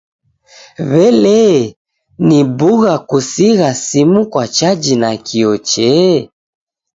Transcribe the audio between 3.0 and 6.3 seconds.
kusigha simu kwa chaji nakio chee?